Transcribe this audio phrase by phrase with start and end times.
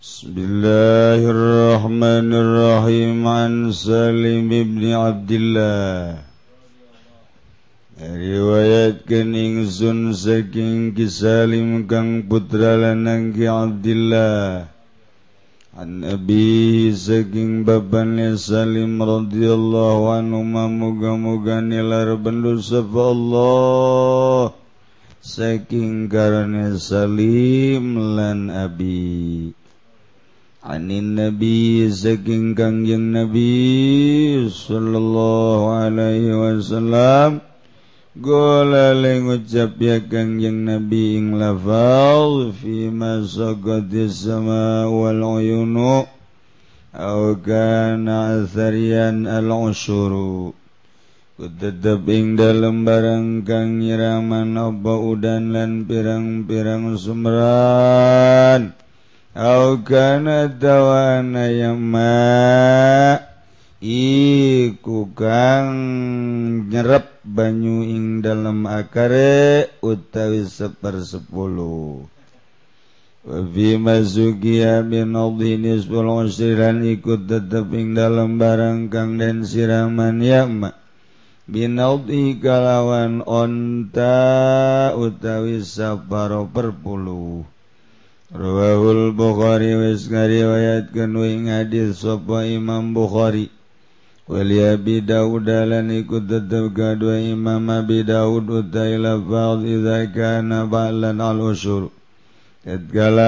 [0.00, 6.16] بسم الله الرحمن الرحيم عن سالم بن عبد الله
[8.00, 14.72] riwayatkan ingsun saking kisalim kang putra lanang ki Abdullah
[15.76, 20.40] an abihi saking babane Salim radhiyallahu anhu
[20.80, 24.56] muga-muga nilar bendosa Allah.
[25.20, 29.59] Saking karane Salim lan abi.
[30.60, 37.40] Anin Nabi saking Kangjeng Nabi sallallahu alaihi wasallam
[38.20, 46.04] gola le ngucap ya Kangjeng Nabi ing lafal fi ma sama wal uyunu
[46.92, 50.52] au kana athariyan al ushuru
[51.40, 58.76] Kutetep ing dalem barang kang nyiraman apa udan lan pirang-pirang sumran.
[60.58, 61.46] tawana
[63.78, 65.70] iku kang
[66.66, 72.10] nyerep banyu ing dalam akare utawi sepersepuluh
[73.20, 75.86] Wafi masukia bin Abdinis
[76.34, 80.74] Siran ikut tetap ing dalam barang kang dan siraman yakma
[81.46, 84.18] Binaldi kalawan onta
[84.98, 87.59] utawi saparo perpuluh
[88.30, 93.50] Rawahul Bukhari wis ngariwayatkeun wa ing hadis sapa Imam Bukhari.
[94.30, 101.18] Wali Abi Dawud lan ikut tetep kadua Imam Abi Dawud utai fa'd idza kana ba'lan
[101.18, 101.90] al-usyur.
[102.62, 103.26] Tatkala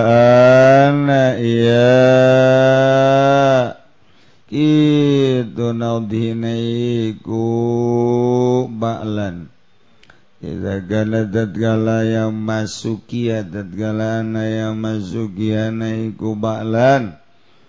[0.86, 1.90] ana iya
[4.46, 6.54] Kitu naudhina
[7.10, 7.42] iku
[8.70, 9.51] ba'lan.
[10.42, 10.82] Idza
[11.30, 17.14] tatkala yang masukia tatkala ana yang masukiana iku ba'lan.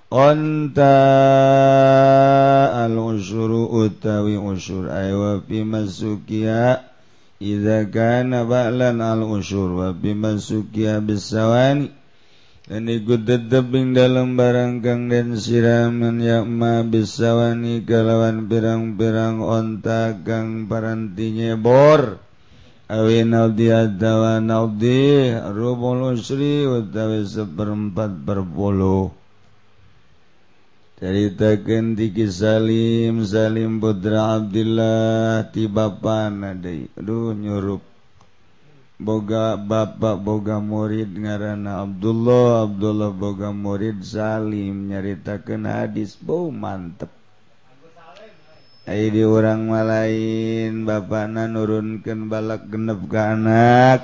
[0.09, 0.97] Onta
[2.73, 6.81] al usyuru utawi usyur ay wa fi masukia
[7.37, 11.93] Idza kana ba'lan al usyur wa fi masukia bisawani.
[12.65, 20.65] Dan ikut tetep ing dalam barang kang den siraman yakma bisawani kalawan pirang-pirang onta kang
[20.65, 22.32] parantinya bor
[22.93, 29.09] awi nadiata wa nadi rubul usri utawi seperempat berpuluh
[31.01, 37.83] ceritakan di Salim Salim putra Abdullah ti bapana deui aduh nyurup.
[39.03, 46.15] Boga bapak boga murid ngaranna Abdullah Abdullah boga murid Salim nyaritakan hadis.
[46.15, 47.22] Bau mantep.
[48.83, 54.03] Ay di orang malain Bapak na nurunkan balak genep ke anak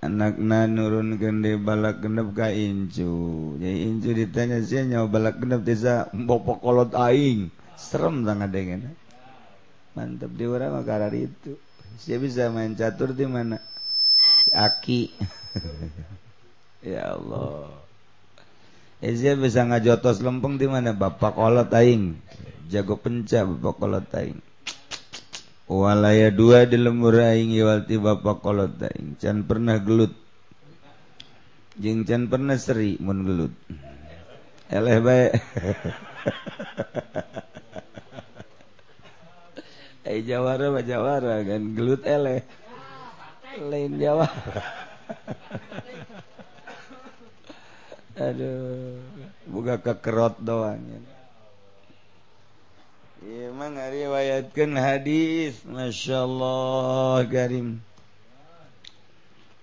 [0.00, 3.12] Anak na nurun gede balak genep ka incu.
[3.60, 7.52] Jadi incu ditanya sih nyawa balak genep desa mbok kolot aing?
[7.76, 8.96] Serem sangat dengan
[9.92, 11.52] mantap di orang makara itu.
[12.00, 13.60] Saya bisa main catur di mana?
[14.52, 15.00] Aki.
[16.80, 17.68] Ya Allah.
[19.00, 20.92] Eh, bisa ngajotos lempeng di mana?
[20.92, 22.20] Bapak kolot aing.
[22.68, 24.44] Jago penca bapak kolot aing.
[25.64, 29.16] Walaya dua di lembur aing iwalti bapak kolot aing.
[29.16, 30.12] Can pernah gelut.
[31.80, 33.54] Jeng can pernah seri mun gelut.
[34.68, 35.26] Eleh bae.
[40.00, 42.42] Eh jawara mah jawara kan gelut eleh.
[43.62, 44.32] Lain jawara
[48.20, 49.00] aduh.
[49.48, 51.00] Buka kekerot doang ya.
[53.48, 57.80] emang ngariwayatkan hadis Masya Allah karim.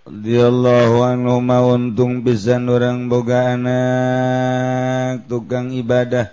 [0.08, 1.44] Radiyallahu anhu
[1.76, 6.32] untung pisan orang boga anak tukang ibadah.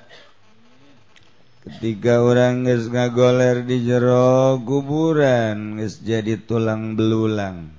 [1.65, 7.73] Ketika orang geus ngagoler di jero kuburan geus jadi tulang belulang.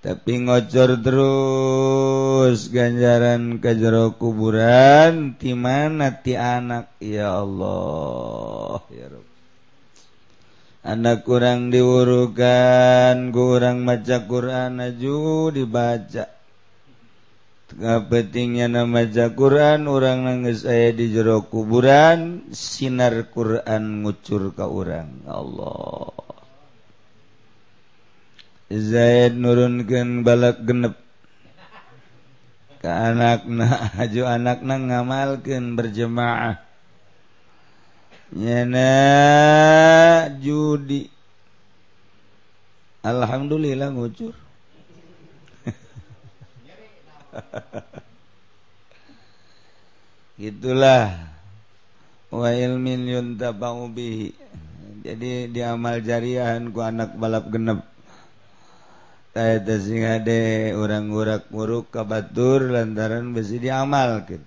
[0.00, 2.23] Tapi ngocor terus.
[2.44, 9.28] Nyaos ganjaran ke jero kuburan ti mana ti anak ya Allah ya Rabb.
[10.84, 16.28] Anak kurang diwurukan, kurang maca Quran aju dibaca.
[17.72, 24.68] Tengah pentingnya nama maca Quran, orang nangis saya di jero kuburan, sinar Quran ngucur ke
[24.68, 25.24] orang.
[25.24, 26.12] Allah.
[28.68, 31.03] Zaid nurunkan balak genep
[32.84, 33.64] ke anak na
[34.04, 36.60] aju anak na ngamalkan berjemaah.
[38.36, 38.92] Nyana
[40.36, 41.08] judi.
[43.00, 44.36] Alhamdulillah ngucur.
[50.36, 51.32] Itulah
[52.28, 54.36] wailmin tabi
[55.00, 57.93] jadi diamal jariahan ku anak balap genep
[59.34, 64.46] sing ade orang-gurak muruk ka batur lantaran besi diamalkan.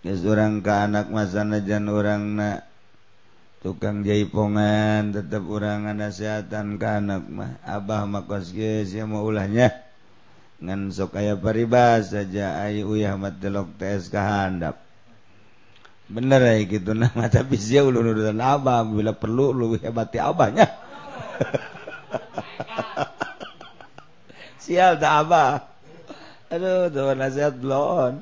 [0.00, 2.64] Yes, orang ke anak masanajan orang na
[3.60, 7.60] tukang jaipongan tetap orang nasehatan ke anak mah.
[7.68, 9.76] Abah makos ya mau ulahnya.
[10.64, 14.80] Ngan sok kaya paribas saja ay uyah matelok TS kahandap.
[16.08, 20.64] Bener ya gitu nama tapi sih ulun urusan abah bila perlu lu hebati abahnya.
[24.60, 25.64] sial tak abah
[26.52, 28.20] aduh tuh nasihat belum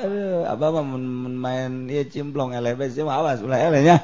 [0.00, 0.84] aduh abah mah
[1.28, 4.00] main iya cimplong LB sih mah awas ulah elenya?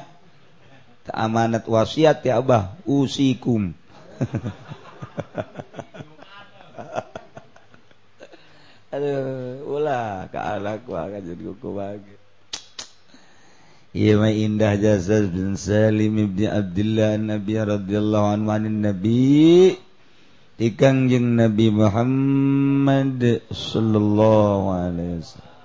[1.09, 2.77] Amanat wasiat ya abah.
[2.85, 3.73] Usikum.
[8.89, 12.15] Aduh, ulah ka anak wa ka jadi kuku bagi.
[13.93, 19.73] Iya mah indah jasa bin Salim ibn Abdullah Nabi radhiyallahu anhu Nabi
[20.59, 25.55] Kangjeng Nabi Muhammad sallallahu Alaihi Wasallam.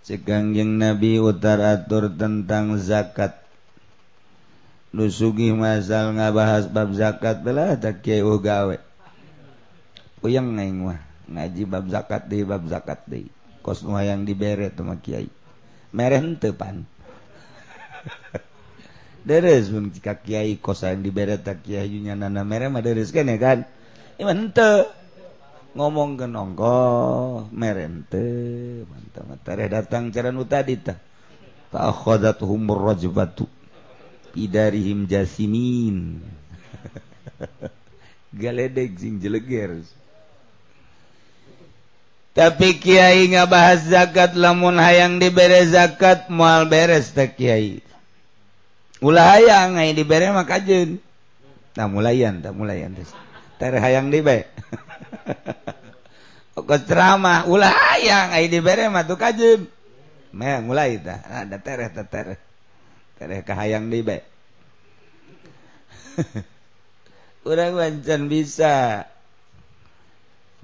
[0.00, 3.36] Cekangjeng Nabi utar atur tentang zakat.
[4.96, 8.80] Lu sugih masal ngabahas bab zakat belah tak kiai gawe.
[10.24, 13.28] Puyeng neng mah ngaji bab zakat deh bab zakat deh.
[13.60, 15.28] Kos yang diberet sama kiai.
[15.92, 16.88] Mereh tepan
[19.26, 23.26] deres pun jika kiai kos yang dibere tak kiai nya nana mereh mah deres kan
[23.26, 23.66] ya kan?
[24.22, 24.86] Iman ente.
[25.76, 26.78] Ngomong ke nongko
[27.52, 28.24] mereh ente
[28.86, 30.96] mantap mantap datang cara nu tadi ta
[31.68, 33.50] fa akhadathum rajbatu
[34.38, 36.22] idarihim jasimin.
[38.40, 39.82] Galedeg sing jeleger.
[42.36, 47.85] Tapi Kyai nga bahas zakat lamun hayang diberre zakat mual beres tak Kyai
[49.04, 50.96] Ulah hayang eh, ai dibere mah kajeun.
[51.76, 53.04] Nah mulayan, tah mulayan teh.
[53.60, 54.24] Tare hayang di
[56.88, 59.68] ceramah, ulah hayang eh, ai dibere mah tuh kajeun.
[60.32, 61.20] Meh mulai tah.
[61.44, 62.38] Ada ah, tereh teh tereh.
[63.16, 64.24] Tereh kahayang dibe.
[67.48, 69.04] Urang wancan bisa.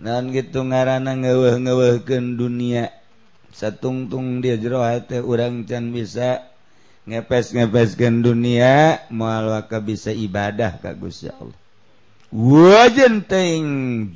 [0.01, 2.93] Naon gitu ngaranna ngeuweuh-ngeuweuhkeun dunia.
[3.53, 6.52] Satungtung dia jero hate eh, urang can bisa
[7.07, 11.59] ngepes-ngepeskan dunia malaka bisa ibadah ka Gusti Allah.
[12.33, 13.63] wajenteng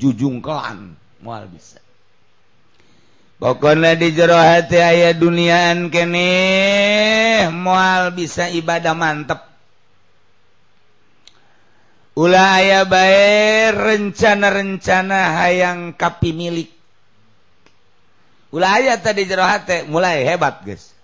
[0.01, 1.77] jujung kelan mual bisa.
[3.37, 6.33] Pokoknya di jero hati aya duniaan kene
[7.53, 9.45] mual bisa ibadah mantep.
[12.17, 16.73] Ulah aya bae rencana-rencana hayang kapi milik.
[18.57, 20.96] Ulah aya tadi jero hati mulai hebat guys.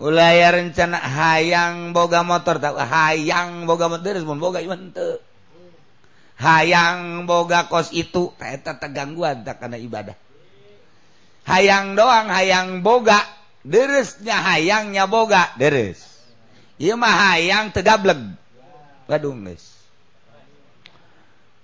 [0.00, 5.20] Ulah aya rencana hayang boga motor tak hayang boga motor pun boga iman teu.
[6.40, 10.16] Hayang boga kos itu eta tegangguan tak kana ibadah.
[11.44, 13.20] Hayang doang hayang boga
[13.60, 16.00] deresnya hayangnya boga deres.
[16.80, 18.40] Ieu mah hayang tegableg.
[19.04, 19.68] Waduh guys.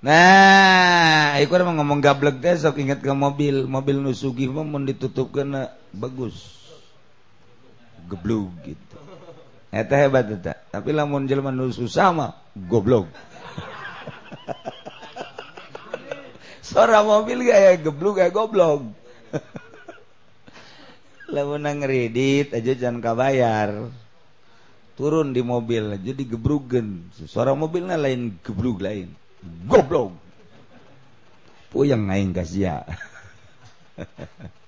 [0.05, 5.33] Nah iku mau ngomong gablek teh sok ingat ke mobil mobil nusugi mah mau ditutup
[5.33, 6.66] kena bagus
[8.07, 8.97] geblug gitu.
[9.75, 10.55] Eta hebat eta.
[10.71, 13.07] Tapi lamun jelema nu susah mah goblok.
[16.67, 18.83] Suara mobil kayak geblug kayak goblok.
[21.35, 23.91] Lamun nang kredit aja jangan kabayar.
[24.97, 29.13] Turun di mobil jadi gebrugen suara mobilnya lain geblug lain.
[29.69, 30.17] Goblok.
[31.69, 32.89] Puyeng aing kasih ulah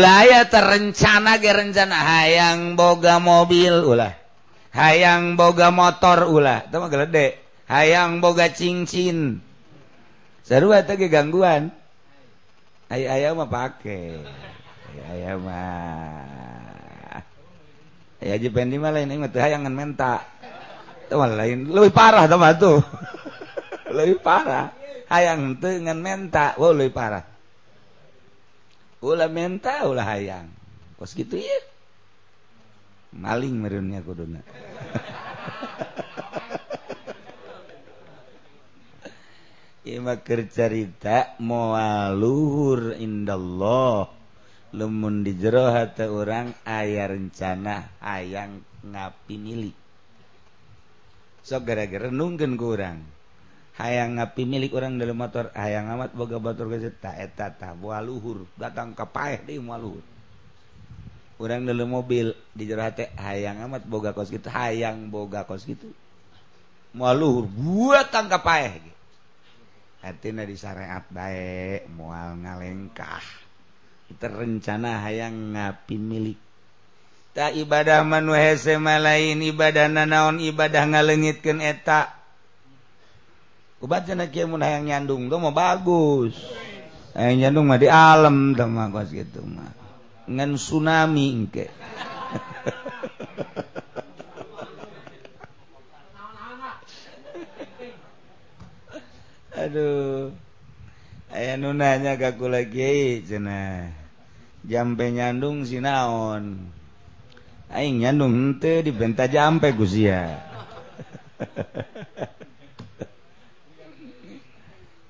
[0.00, 1.96] aya terencana ge rencana.
[1.98, 4.14] Hayang boga mobil ulah.
[4.72, 6.64] Hayang boga motor ulah.
[6.64, 7.36] Itu mah gede.
[7.68, 9.42] Hayang boga cincin.
[10.46, 11.68] Sarua teh ge gangguan.
[12.88, 14.22] Aya aya mah pake.
[15.10, 17.20] Aya mah.
[18.22, 20.22] Aya aja pendi mah lain inget hayangan menta.
[21.12, 21.68] Lain.
[21.68, 22.80] Lebih parah teman tuh.
[23.96, 24.72] Lebih parah.
[25.12, 26.56] Hayang dengan menta.
[26.56, 27.31] Wow lebih parah
[29.02, 30.48] ulah menta ulah hayang.
[30.96, 31.58] Kos gitu ya.
[33.12, 34.40] Maling merunnya kuduna.
[39.82, 44.08] Ima kercarita mualuhur indallah.
[44.72, 49.76] Lumun di jero hata orang ayah rencana hayang ngapi milik.
[51.44, 53.04] So gara-gara nunggen kurang.
[53.04, 53.21] -gara
[53.80, 58.44] hayang ngapi milik orang dalam motor hayang amat boga batur geus eta tah buah luhur
[58.60, 60.04] datang ka paeh di moal luhur.
[61.42, 65.90] Urang dalam mobil di jero teh hayang amat boga kos gitu hayang boga kos gitu
[66.92, 68.92] moal luhur buat tang ka paeh ge.
[70.02, 73.24] Hartina disareat bae moal ngalengkah.
[74.12, 76.36] Terencana hayang ngapi milik.
[77.32, 82.21] Tak ibadah manu hese malain ibadah nanaon ibadah ngalengitkeun eta.
[83.82, 86.38] kubat cenah kieu mun hayang nyandung tuh mah bagus.
[87.18, 89.74] Hayang nyandung mah di alam tuh mah kos gitu mah.
[90.30, 91.66] Ngan tsunami ke.
[99.66, 100.30] aduh.
[101.34, 103.90] Aya nu nanya ka kula kiai cenah.
[104.62, 106.70] Jampe nyandung sinaon
[107.72, 110.38] aing nyandung henteu dibenta jampe ku sia.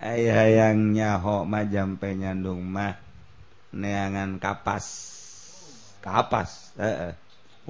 [0.02, 2.98] ay hayang nyaho majam penyandung mah
[3.70, 4.86] neangan kapas.
[6.02, 7.14] Kapas eh, eh.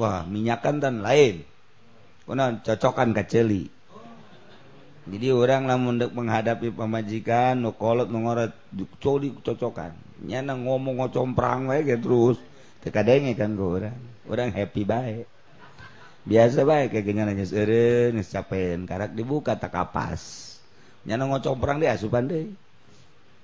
[0.01, 1.45] wah minyakan dan lain.
[2.25, 3.69] Kuno cocokan kaceli
[5.03, 9.91] jadi orang lah dek menghadapi pemajikan nukolot kolot nu coli cocokan.
[10.23, 12.39] Nyana ngomong ngocomprang wae ge terus.
[12.87, 13.99] Tekadenge kan gue orang.
[14.31, 15.27] Orang happy baik
[16.23, 18.31] biasa baik kayak gimana geus seren geus
[18.87, 20.52] karak dibuka tak kapas.
[21.03, 22.47] Nyana ngocok perang dia asupan deh.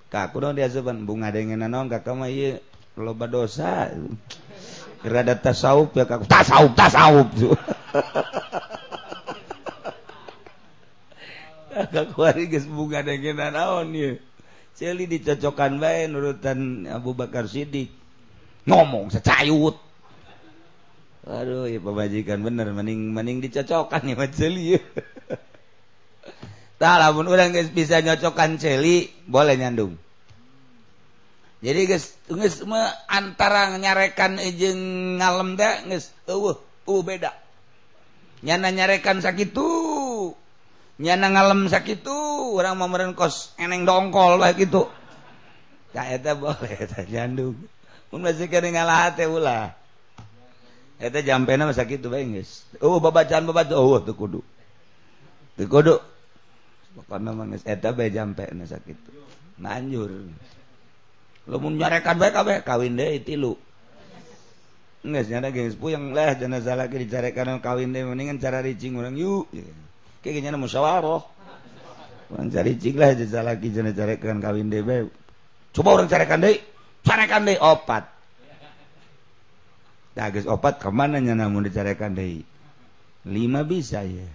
[0.08, 1.02] Kaku dong dia asupan.
[1.04, 2.62] Bunga dengan nanon kakak mah iya
[2.94, 3.90] loba dosa.
[5.02, 7.28] Rada tasawuf ya kaku tasawuf tasawuf.
[11.78, 14.18] Kaku hari guys bunga dengan naon ya
[14.74, 17.90] celi dicocokkan bae nurutan Abu Bakar Siddiq.
[18.66, 19.78] Ngomong secayut.
[21.22, 22.74] Aduh ya pemajikan bener.
[22.74, 24.80] Mending mending dicocokkan ya celi ya
[26.78, 29.98] Nah, lamun orang guys bisa nyocokan celi, boleh nyandung.
[31.58, 32.62] Jadi guys, guys
[33.10, 34.78] antara nyarekan ejeng
[35.18, 37.34] ngalem teh guys, uh, uh beda.
[38.46, 39.66] Nyana nyarekan sakitu,
[41.02, 42.14] nyana ngalem sakitu,
[42.54, 42.86] orang mau
[43.18, 44.86] kos eneng dongkol lah gitu.
[45.98, 47.58] Nah, eta boleh, eta nyandung.
[48.14, 49.74] Mun masih kena ngalah teh ulah.
[51.02, 52.62] Eta jampena masa gitu bae guys.
[52.78, 54.40] Uh babacaan babacaan, uh tuh kudu.
[55.58, 55.98] Tuh kudu.
[59.58, 60.10] manjur
[61.48, 63.56] lumunyarekan baik kawin deh itu
[64.98, 69.14] Nggak sih, de gengs yang lah salah lagi dicarekan kawin deh mendingan cara ricing orang
[69.14, 69.46] yuk.
[70.18, 71.22] Kayak gini kayaknya musyawarah
[72.28, 75.08] orang cari cing lah jenazah lagi jangan carekan kawin deh baik
[75.72, 76.60] coba orang carekan deh
[77.00, 78.04] carekan deh opat.
[80.18, 82.42] Nah guys opat kemana nya namun dicarekan deh
[83.24, 84.28] lima bisa ya.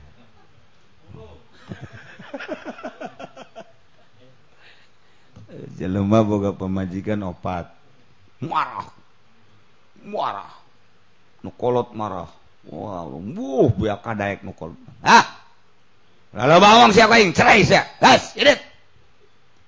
[5.77, 7.67] jelema boga pemajikan opat.
[8.43, 8.91] Marah
[10.03, 10.51] marah
[11.43, 12.27] nukolot marah.
[12.63, 15.43] Wah lumbuh biak kadaek nukolot ah
[16.31, 18.55] lalu bawang siapa yang cerai sih gas idit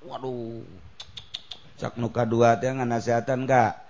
[0.07, 0.63] waduh.
[1.75, 3.83] Cak nuka dua teh nganasihatan kak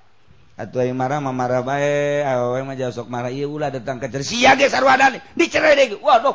[0.58, 3.30] atau yang marah mah marah baik awewe mah jauh sok marah.
[3.30, 6.34] Iya ulah datang ke cerai siya ge sarwadane dicerai deh waduh.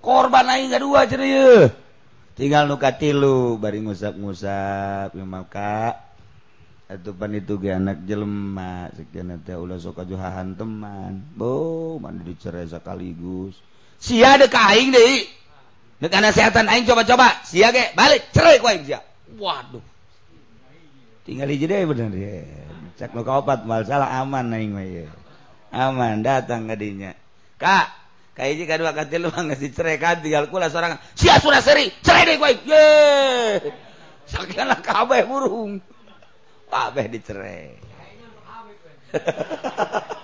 [0.00, 1.68] korban aing kedua ceria
[2.34, 6.10] tinggal nuka tilu bari ngusap-ngusap ya maka
[6.90, 11.22] atupan itu ge anak jelema sekian teh ulah sok kajuhahan teman.
[11.38, 13.54] Bo mandi dicerai sekaligus.
[14.02, 15.30] Sia deuk ka aing deui.
[16.02, 17.46] Deuk setan aing coba-coba.
[17.46, 18.98] Sia ge balik cerai ku aing sia.
[19.38, 19.84] Waduh.
[21.22, 22.42] Tinggal hiji deui bener ya
[22.98, 24.84] cek nu kaopat mal salah aman aing mah
[25.70, 27.14] aman datang ka dinya.
[27.60, 27.99] kak
[28.34, 32.88] kati lu nggak cerai kan tinggal kula seorang sia sudah seri cerai deh gue ye.
[34.30, 35.82] Sakitlah kabeh burung
[36.70, 37.74] kabeh dicerai.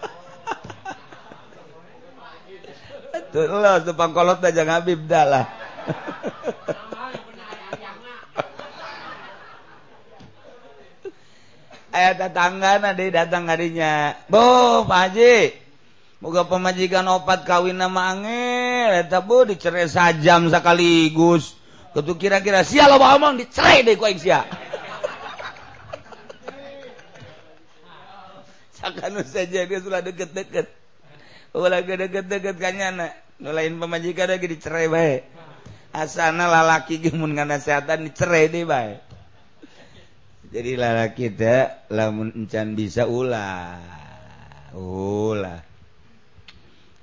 [3.26, 5.44] Tuh lo tuh pangkolot aja ngabib dah lah.
[11.96, 14.12] Ayat tetangga nanti datang harinya.
[14.28, 15.65] Bu Pak Haji
[16.16, 21.52] Moga pemajikan opat kawin nama angel, eta bu dicerai sajam sekaligus.
[21.92, 24.48] Kutu kira-kira sia lo ngomong dicerai deh kau sia.
[28.80, 30.72] Sakanu saja dia sudah deket-deket.
[31.52, 33.12] Ulah deket-deket kanyana.
[33.36, 35.22] Nulain pemajikan lagi dicerai baik.
[35.92, 39.00] Asana lalaki gemun ngana kesehatan dicerai deh baik.
[40.48, 43.80] Jadi lalaki teh lamun encan bisa ulah.
[44.76, 45.75] Ulah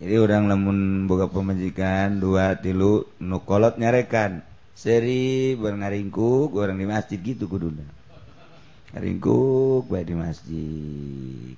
[0.01, 4.41] jadi orang lemun boga pemajikan dua tilu nukolot nyarekan.
[4.73, 7.85] Seri ngaringkuk orang di masjid gitu kuduna.
[8.91, 11.55] Ngaringkuk baik di masjid.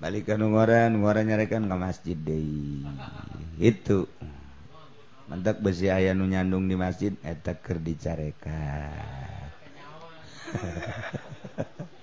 [0.00, 2.88] Balik ke nungoran nungoran nyarekan ke masjid deh
[3.60, 4.08] itu.
[5.28, 8.88] Mantap besi ayah nu nyandung di masjid eta ker dicarekan.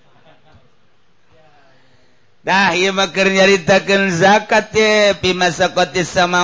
[2.43, 6.43] Nah, Dah makar nyaritakan zakat ya pimasakoti sama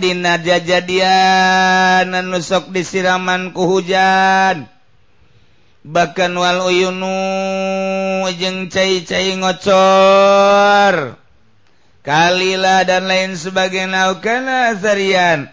[0.00, 4.64] dina jajadian nusok disiraman ku hujan.
[5.84, 7.12] Bahkan wal uyunu
[8.40, 11.20] jeng cai-cai ngocor.
[12.00, 15.52] Kalila dan lain sebagainya kana sarian.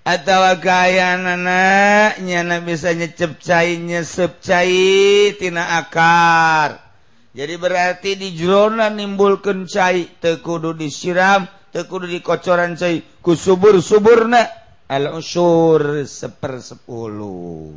[0.00, 6.89] Atau kayaan anaknya bisa nyecep cai nyesep cai tina akar.
[7.30, 14.42] Jadi berarti di jerona nimbulkan cair tekudu disiram tekudu di kocoran cair ku subur suburna
[14.90, 17.70] al usur sepersepuluh.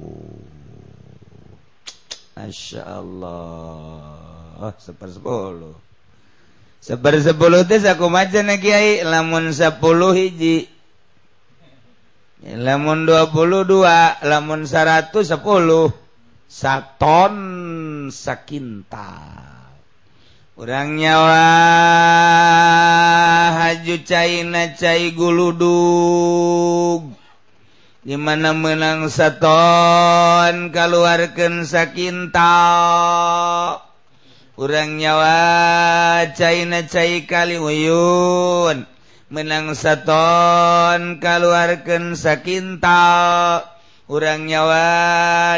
[2.33, 5.77] Masya Allah sepersepuluh.
[6.81, 10.65] Sepersepuluh itu aku maca na kiai lamun sepuluh hiji.
[12.43, 16.02] Lamun dua puluh dua lamun seratus sepuluh
[16.47, 17.35] saton
[18.13, 19.09] sakinta.
[20.53, 21.50] Kurang nyawa
[23.57, 25.65] haju China cairguludug
[28.05, 32.53] dimana menang saton keluarkan sakinta.
[34.53, 38.85] Kurang nyawa China cair kali uyun
[39.33, 43.73] menang saton keluarkan sakintal
[44.12, 44.86] orang nyawa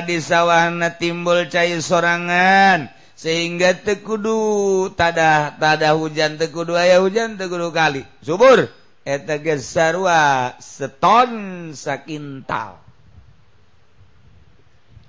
[0.05, 8.03] di sawahna timbul cair sorangan sehingga tekudu tadah tadah hujan tekudu ayah hujan tekudu kali.
[8.19, 8.67] Subur!
[9.05, 12.81] Eta gesarwa seton sakintal.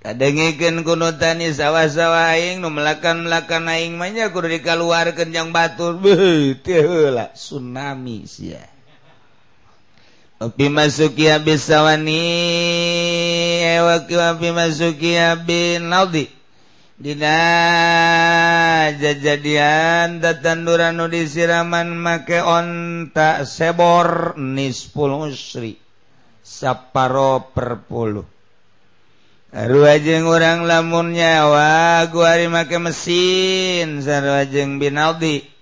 [0.04, 5.98] Kadengekeun kunutan sawah-sawah aing nu melakan-melakan aing mah nya kudu dikaluarkeun jang batur.
[5.98, 8.75] Beuh teu heula tsunami sia.
[10.36, 12.20] Opimazukia bisawani
[13.64, 16.28] Ewaki wapimazukia bin naudi
[17.00, 25.80] Dina jajadian tetanduran nu disiraman make onta sebor nispul usri.
[26.44, 28.24] Saparo perpuluh
[29.56, 29.96] Rua
[30.28, 35.55] orang lamun nyawa Guari make mesin sarwajeng binaldi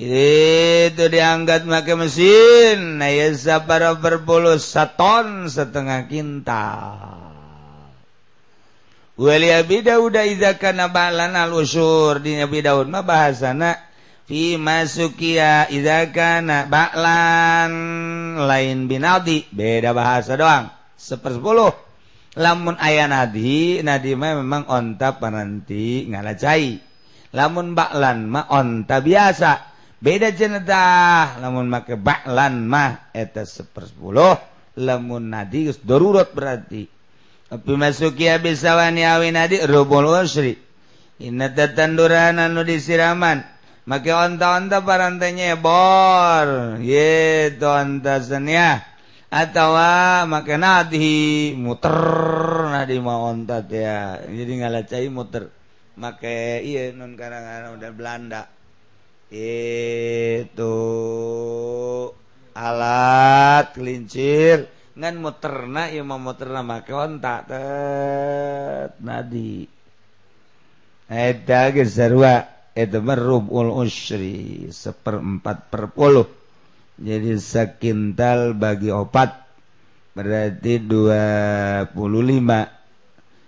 [0.00, 2.96] itu diangkat pakai mesin.
[2.96, 7.28] Nah ya para berpuluh saton setengah kintal.
[9.20, 13.76] Wali Abi Daud iza kana balan al usur di Abi Daud mah bahasana
[14.24, 17.72] fi masukia iza kana balan.
[18.40, 20.72] Lain binadi beda bahasa doang.
[20.96, 21.76] Sepersepuluh.
[22.40, 26.80] Lamun ayah nadi nadi mah memang onta penanti ngalacai.
[27.36, 29.69] Lamun baklan mah onta biasa.
[30.00, 36.88] beda jenetah lamun make baklan mah eta sepersepuluh lamun nadi geus darurat berarti.
[37.50, 40.54] Tapi masuki habis sawani awi nadi rubul usri.
[41.20, 43.42] Inna tatanduran anu disiraman.
[43.90, 46.78] Make onta-onta parantainya bor.
[46.78, 48.86] Ye onta senia
[49.30, 51.98] atawa ah, make nadi muter
[52.70, 54.22] nadi mau onta ya.
[54.22, 55.50] Jadi ngalacai muter.
[55.98, 58.59] Make iya non karangan udah Belanda.
[59.32, 60.78] Itu.
[62.54, 64.66] Alat kelincir.
[65.00, 67.48] Muterna mau muterna make ontak
[69.00, 69.64] nadi.
[72.70, 76.28] Itu merubul usri seperempat perpuluh
[77.00, 79.42] jadi sekintal bagi opat
[80.14, 81.24] berarti dua
[81.90, 82.68] puluh lima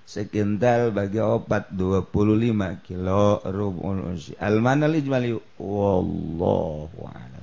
[0.02, 7.42] sekintal bagi opat dua puluh lima kilo rubul usri al mana ijmali wallahu a'lam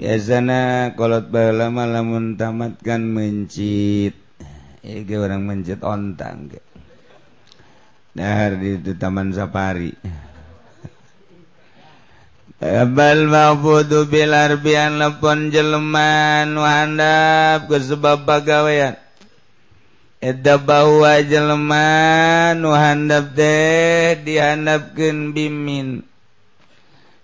[0.00, 4.16] biasanya kolot lama lamun tamatkan mencit.
[4.80, 6.70] Iki orang mencit ontang ke.
[8.10, 9.94] Dahar di itu taman safari
[12.60, 18.98] Bal mabudu bilar bian lepon jeleman Nuhandap ke sebab pegawaian
[20.18, 26.09] Eda bahwa jeleman Nuhandap teh dihandapkan bimin.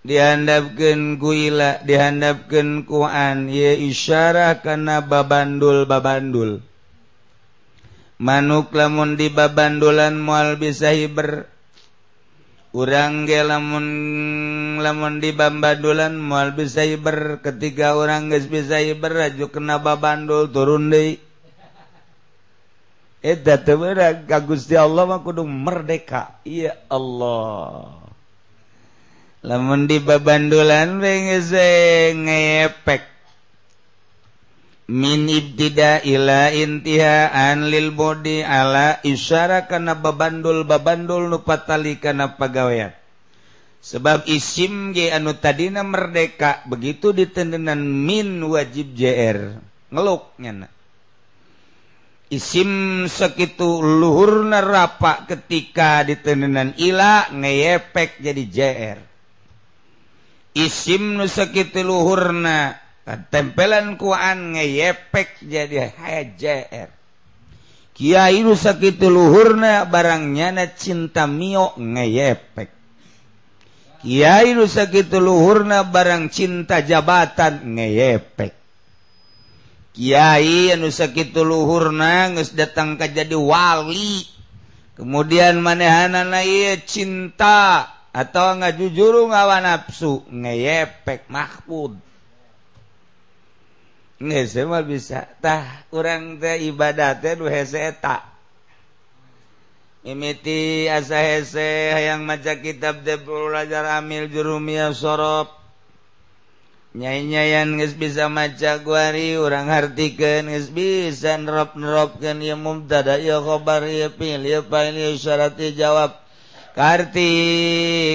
[0.06, 6.62] dihandapkan kuila dihandapkan kuan ye isyarah karena babandul babandul
[8.16, 11.48] manuk lamun di babandulan mual bisa hiber.
[12.76, 13.86] Urang ge lamun
[14.84, 17.40] lamun di babandulan mual bisa hiber.
[17.40, 21.20] Ketika orang geus bisa hiber raju kena babandul turun deui.
[23.24, 23.80] Eta teu
[24.44, 26.38] Gusti Allah mah kudu merdeka.
[26.46, 28.05] Iya Allah.
[29.44, 33.16] lamun di babandulan ngepek
[34.86, 42.38] min ibtida ila intiha an lil bodi ala isyara kana babandul babandul nu patali kana
[42.38, 42.94] pagawean.
[43.82, 49.58] Sebab isim ge anu tadina merdeka begitu ditendenan min wajib jr
[49.90, 50.66] ngeluk nyana.
[52.26, 58.98] Isim sekitu luhurna rapa ketika ditendenan ila ngeyepek jadi jr
[60.56, 62.80] isim nu nusakiti luhurna
[63.28, 66.90] tempelan kuan ngeyepek jadi HJR
[67.96, 72.70] Kiai nu nusakiti luhurna barangnya na cinta mio ngeyepek
[74.00, 78.56] Kiai nu nusakiti luhurna barang cinta jabatan ngeyepek
[79.96, 84.28] Kiai anu nusakiti luhurna nges datang ke jadi wali.
[84.92, 87.95] Kemudian manehanana iya cinta.
[88.16, 90.24] atau nggak jujur ngawa nafsu?
[90.32, 92.00] Ngeyepek mahfud.
[94.16, 95.28] Nggak semua bisa.
[95.44, 98.24] Tah orang teh ibadah ibadatnya duhe tak
[100.06, 105.50] imiti asa hese yang maca kitab de belajar amil jurumia sorop
[106.94, 114.08] nyai-nyayan nges bisa maca guari orang hartikan nges bisa nerop-neropkeun ya mumtada ya khabar ya
[114.08, 116.25] pil ya pail ya syarat ya jawab.
[116.76, 117.32] karti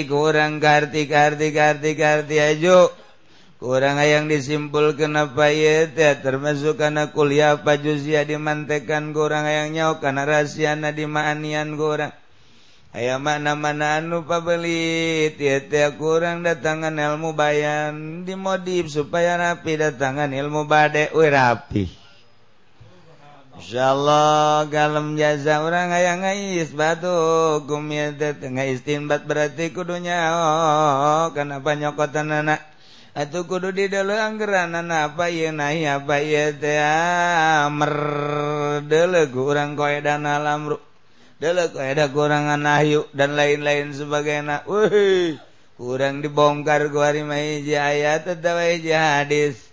[0.05, 2.93] kurang karti karti karti karti aju
[3.57, 5.89] kurang yang disimpul kenapa ya
[6.21, 12.13] termasuk karena kuliah apa juzia dimantekan kurang yang nyau karena rahasiana dimaanian kurang.
[12.91, 20.67] Ayah mana mana anu pabeli ya kurang datangan ilmu bayan dimodif supaya rapi datangan ilmu
[20.67, 22.00] badek badai rapi.
[23.51, 27.11] Insyaallah kalem jaza orang aya ngais batu
[27.67, 32.63] kumil tengah istinbat berarti kudunya oh kenapa nyokotan anak
[33.11, 36.79] atuh kudu di dulu anggeran anak apa ya nahi apa ya teh
[37.75, 40.79] merdele kurang koe dan alam ru
[41.41, 44.61] dele koe ada kurangan ahyu dan lain-lain sebagainya.
[44.69, 45.41] Wih
[45.73, 49.70] kurang dibongkar gua hari mah hiji ayat atau hadis.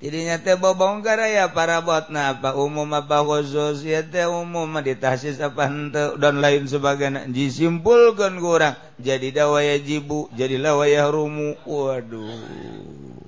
[0.00, 5.36] jadinya teh bobongkar ya para bot na apa umum apa khusus ya teh umum meditasi
[5.38, 7.28] apa ente dan lain sebagainya.
[7.28, 11.54] Disimpulkan kurang jadi dawaya jibu jadi lawaya rumu.
[11.68, 13.20] Waduh.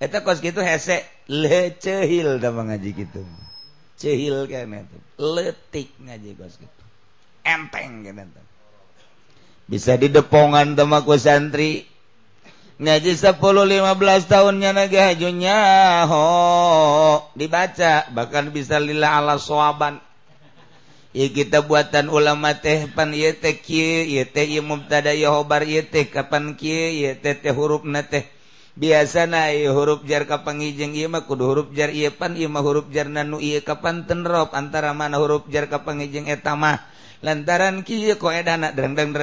[0.00, 3.24] Eta kos gitu hese lecehil sama ngaji gitu
[3.94, 6.82] cehil kan itu letik ngaji kos gitu
[7.46, 8.28] enteng kan
[9.64, 11.88] bisa didepongan sama ku santri.
[12.74, 15.58] ngaji 10 15 tahunnya naga hajunya
[16.10, 16.26] ho
[17.38, 18.10] dibaca.
[18.10, 20.02] Bahkan bisa lila ala soaban
[21.14, 25.62] ya kita buatan ulama teh pan ieu teh kieu ieu teh ieu mubtada ieu khobar
[25.62, 28.26] ieu teh kapan kieu ieu teh teh hurufna teh.
[28.74, 32.66] Biasana ieu huruf jar ka pangijeng ieu mah kudu huruf jar ieu pan ieu mah
[32.66, 36.82] huruf jar nanu ieu kapan tenrop antara mana huruf jar ka pangijeng eta mah.
[37.24, 39.16] lantaran Ki koedana dendang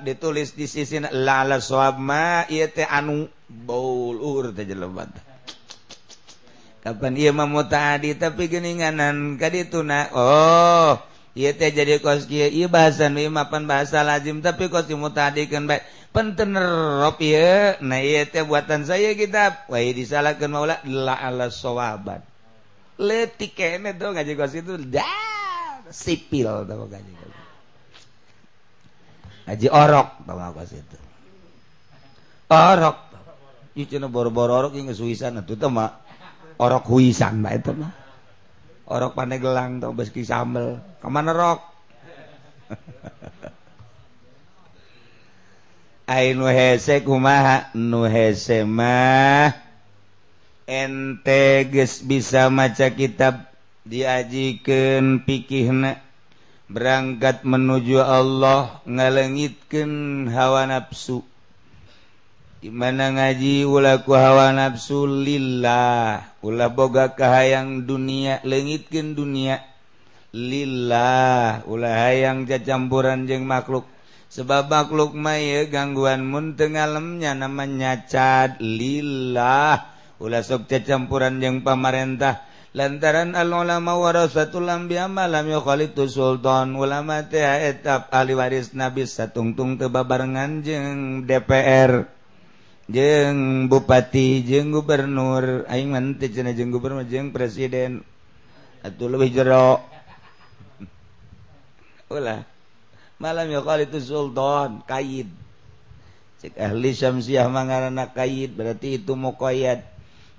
[0.00, 2.48] ditulis di sisi lala swabma
[2.88, 5.12] anu baulur jelebat
[6.80, 10.96] kapan ia mau tadi tapi geninganan kadi tuna oh
[11.32, 15.48] ia teh jadi kos kia iya bahasa nu mapan bahasa lazim tapi kos imu tadi
[15.48, 19.64] kan baik pentenerop ya nah iya teh buatan saya kitab.
[19.72, 22.20] Wah disalahkan maulah la ala sawabat
[23.00, 25.31] letik kene tuh ngaji kos itu dah.
[25.92, 26.48] sipil
[29.42, 30.08] Haji orok
[30.72, 31.02] itu
[32.52, 32.96] orok.
[33.72, 34.52] Cina boro-boro.
[34.64, 36.00] Orok yang suisan itu tuh tema
[36.60, 37.92] orok huisan mah itu mah
[38.86, 41.60] orok pandai gelang tau beski sambel kemana rok.
[46.12, 47.72] Ay nu hese kumaha.
[47.72, 49.56] Nu hese mah
[50.68, 51.64] ente
[52.04, 53.51] bisa maca kitab
[53.82, 55.98] diajikan pikihna
[56.70, 61.20] berangkat menuju Allah ngalengitkan hawa nafsu.
[62.62, 66.22] Dimana ngaji ulaku hawa nafsu lillah.
[66.46, 69.60] Ulah boga kahayang dunia lengitkan dunia.
[70.32, 73.84] Lillah ulah hayang jacampuran jeng makhluk.
[74.32, 78.62] Sebab makhluk maya gangguan mun tengalemnya namanya cad.
[78.62, 79.92] Lillah
[80.22, 82.51] ulah sok jacampuran jeng pamarentah.
[82.72, 89.92] lantaran al-ulama warasatul anbiya malam yukhalitu sultan ulama teh etap ahli waris nabi satungtung teu
[89.92, 92.08] babarengan jeung DPR
[92.92, 95.68] jeung bupati jeung gubernur.
[95.68, 98.02] Aing mah teh cenah jeung gubernur jeung presiden.
[98.82, 99.78] Atuh leuwih jero.
[102.10, 102.42] Ulah.
[103.22, 105.30] Malam yukhalitu sultan kaid.
[106.42, 109.91] Cek ahli syamsiah mangarana kaid berarti itu muqayyad.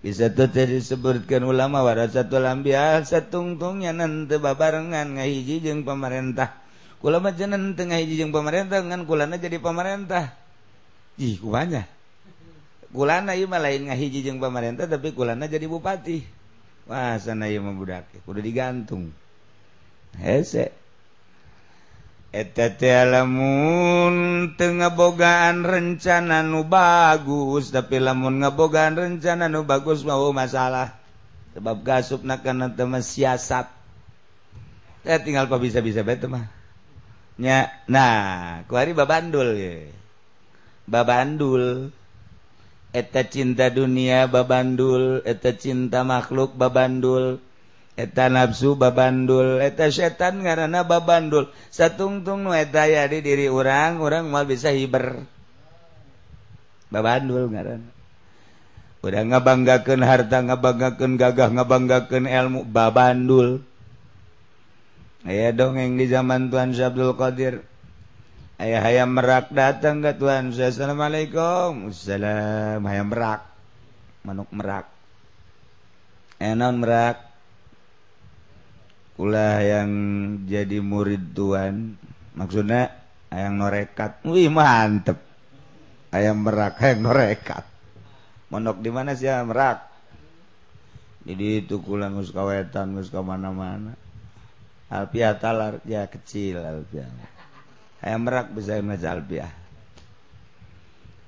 [0.04, 6.60] bisa tuh disebutkan ulama war satu lambiasa tungtungnya nante babarengan ngahiji jeung pemerintah.
[7.00, 10.36] Ulama jenen tengah ngahiji jeung pemerintah ngan kulana jadi pemerintah.
[11.16, 11.88] Ih kumanya.
[12.92, 16.20] Kulana ieu mah lain ngahiji jeung pemerintah tapi kulana jadi bupati.
[16.92, 19.08] Wah sana ieu mah budak kudu digantung.
[20.20, 20.83] Hese.
[22.34, 24.16] lamun
[24.58, 30.98] tebogaan rencana nu bagus tapi lamun ngebogaan rencana nu bagus mau masalah.
[31.54, 33.70] Sebab gasub na karena teman siasat.
[35.06, 36.50] Saya tinggal kok bisa-bisa betnya
[37.86, 39.94] nah kuari babandul ye.
[40.88, 41.90] babandul
[42.94, 47.40] eta cinta dunia babandul eta cinta makhluk babandul
[47.94, 49.62] eta nafsu babandul.
[49.62, 51.50] Eta setan ngaranna babandul.
[51.70, 55.26] Satungtung nu eta ya di diri orang orang mal bisa hiber.
[56.94, 57.94] Babandul ngaranna
[59.04, 63.60] udah ngabanggakeun harta ngabanggakeun gagah ngabanggakeun ilmu babandul.
[65.28, 67.68] Aya dongeng di zaman Tuhan Abdul Qadir.
[68.60, 70.56] Ayah hayam merak datang ke Tuhan.
[70.56, 71.92] Assalamualaikum.
[71.92, 73.44] Assalam hayam merak.
[74.24, 74.88] Manuk merak.
[76.40, 77.33] Enon merak
[79.14, 79.90] Ulah yang
[80.50, 81.98] jadi murid Tuhan.
[82.34, 82.90] Maksudnya
[83.30, 84.26] ayam norekat.
[84.26, 85.22] Wih mantep.
[86.14, 87.66] Ayam merak yang norekat.
[88.54, 89.90] Monok di mana sih merak?
[91.26, 93.98] Jadi itu kulang mus kawetan mus mana-mana.
[94.94, 97.10] Alpiah talar ya kecil alpiah.
[98.04, 99.52] Ayam merak bisa ngaca alpiah.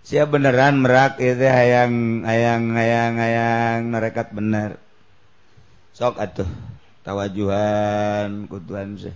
[0.06, 4.78] Siapa beneran merak itu ayang ayang ayang ayang norekat bener.
[5.98, 6.75] Sok atuh
[7.06, 9.14] tawajuhan kutuan sih.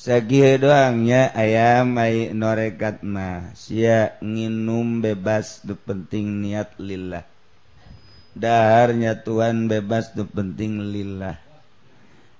[0.00, 3.52] Segi doangnya ayam ay norekat mah.
[3.52, 7.24] Sia nginum bebas tu penting niat lillah.
[8.32, 11.36] Daharnya Tuhan bebas tu penting lillah.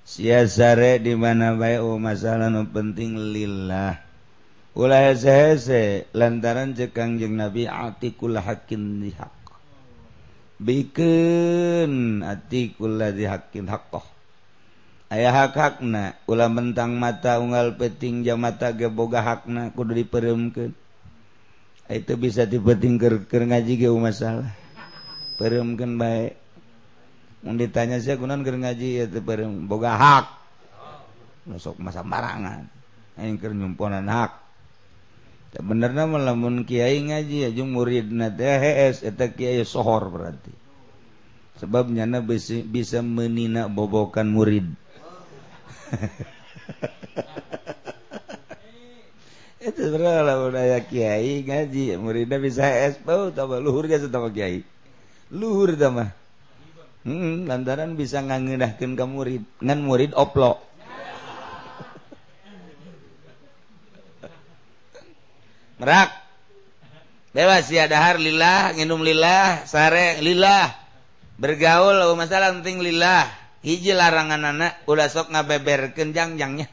[0.08, 4.00] Sia sare di mana bae oh masalah nu penting lillah.
[4.72, 9.39] Ulah hese lantaran cekang jeung nabi atikul hakin dihak.
[10.60, 14.04] bikin atikula dihakin hakoh
[15.08, 20.76] ayaah hak hakna ulang mentang mata unggal peting jam mata geboga hakna kudu diperemkan
[21.90, 24.52] itu bisa dipeting ker, ker ngaji ge masalah
[25.40, 26.38] peremkan baik
[27.40, 30.26] mau ditanya saya kunan ker ngaji ya perem boga hak.
[31.48, 32.68] Masuk masa barangan
[33.16, 34.39] yang ker nyumponan hak.
[35.58, 38.06] bener nama lamun Kyai ngaji aja murid
[39.66, 40.54] sohor berarti.
[41.58, 44.70] Sebabnya na bisa, bisa menina bobokan murid.
[49.60, 54.62] Itu sebenarnya budaya Kiai ngaji muridnya bisa HS bau tambah luhurnya sama Kiai.
[55.34, 56.14] Luhur tambah
[57.04, 60.60] hmm, lantaran bisa ngangenahkan ke murid ngan murid oplok
[65.80, 66.12] merak.
[67.30, 70.66] Bebas ya dahar lillah nginum lillah sare lillah
[71.38, 73.30] bergaul lalu masalah penting lillah
[73.62, 76.66] hiji larangan anak ulah sok ngabeber kenjang-jangnya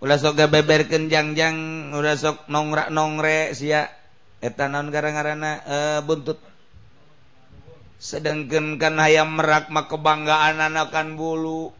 [0.00, 1.56] ulah sok ngabeber kenjang-jang
[1.96, 3.88] ulah sok nongrak nongre sia.
[4.36, 6.36] Eta naon gara-garana e, eh, buntut.
[7.96, 11.72] Sedangkan kan hayam merak mah kebanggaan anakan bulu.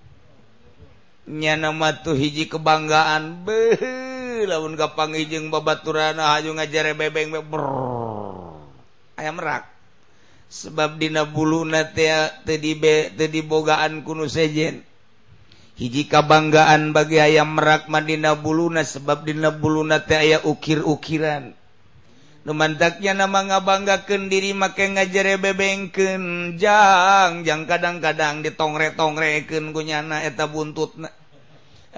[1.28, 4.15] Nyana tuh hiji kebanggaan beuh.
[4.44, 7.40] laun gapangi jeung babaturan ayu ngajare bebeng be
[9.16, 9.64] aya merak.
[10.52, 12.76] Sebab dina buluna tadi
[13.16, 14.84] tadi bogaan kuno sejen.
[15.76, 21.52] Hiji kabanggaan bagi ayam merak Madina buluna sebab dina buluna teh aya ukir-ukiran.
[22.46, 31.10] Numantaknya nama ngabanggakeun diri make ngajare bebengkeun jang jang kadang-kadang ditongre-tongrekeun kunyana eta buntutna.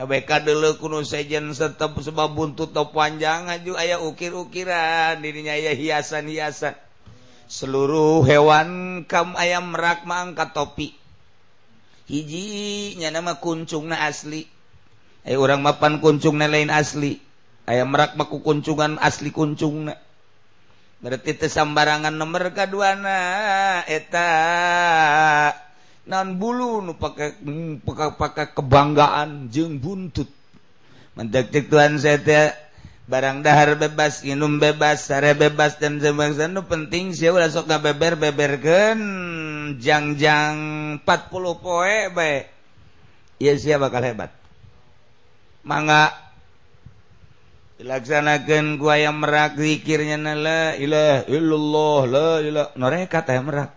[0.06, 6.78] BK dulu kuno sejen setep sebab buntut atau panjang aju ayah ukir-ukiran dirinya ayah hiasan-hiasan.
[7.50, 10.94] Seluruh hewan kam ayam merak mangkat topi.
[12.06, 14.46] Hijinya nama kuncungna asli.
[15.26, 17.18] Ayo orang mapan kuncungna lain asli.
[17.66, 19.98] Ayam merak maku kuncungan asli kuncungna.
[20.98, 22.94] Berarti itu sambarangan nomor kedua
[23.86, 24.30] eta.
[26.08, 27.36] nan bulu nu pakai
[27.84, 30.26] pakai, pakai kebanggaan jeng buntut.
[31.12, 32.48] Mentek Tuhan saya teh
[33.08, 36.48] barang dahar bebas minum bebas sare bebas dan sebagainya.
[36.48, 38.98] Nu penting sih udah sok beber beberkan
[39.76, 40.56] jangjang
[41.04, 42.44] 40 poe baik
[43.40, 44.34] ya sih bakal hebat.
[45.62, 46.28] Mangga.
[47.78, 53.70] Dilaksanakan gua yang merak zikirnya na la ilah illallah la ilah mereka teh merak.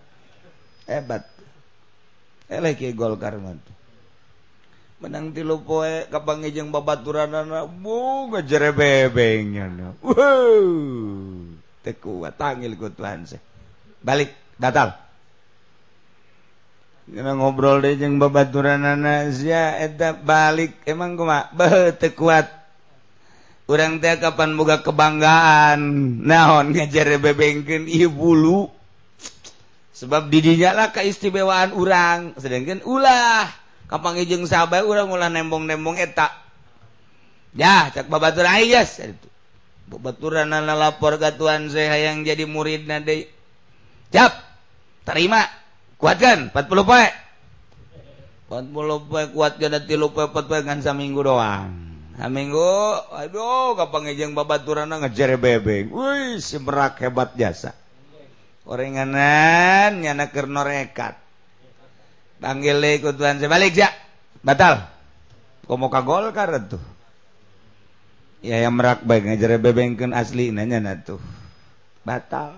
[0.90, 1.31] Hebat.
[2.94, 3.40] Golkar
[5.02, 10.62] menang tilu poe kapangi jeung babaturan anak bunga jere bebengnya wow
[11.82, 13.42] teku tangil ku Tuhan seh.
[14.02, 14.94] Balik datal.
[17.12, 20.78] Kena ngobrol deh jeng babaturan anak sia eta balik.
[20.86, 22.48] Emang kumaha beuh teu kuat.
[23.66, 25.82] Urang teh kapan boga kebanggaan.
[26.24, 28.70] Naon ngajare bebengkeun ieu bulu.
[29.92, 32.36] sebab didinyalah keistimewaan urang.
[32.40, 33.48] Sedangkan ulah
[33.92, 36.32] kapangi ijeng sahabat urang ulah nembong-nembong etak
[37.52, 39.28] ya cak babaturan ayas itu
[39.92, 43.28] babaturan anak lapor ke Tuhan saya yang jadi murid deui.
[44.12, 44.32] Cap
[45.04, 45.44] terima
[46.00, 47.08] kuatkan 40 poe.
[48.48, 51.72] 40 poe kuatkan dan 30 poe 40 poe kan saminggu doang.
[52.16, 52.72] Saminggu
[53.12, 55.92] aduh kapangi jeung babaturan ngejar bebeng.
[55.92, 57.76] Wih si merak hebat jasa.
[58.72, 61.20] oranganan nyana kernorekat
[62.40, 63.92] panggil ikutan sebalik ya
[64.42, 64.88] batal.
[65.70, 66.82] Komo ka golkar tuh?
[68.42, 69.30] Ya yang merak baik.
[69.30, 71.22] Ngajar bebengken asli nanya tuh.
[72.02, 72.58] Batal.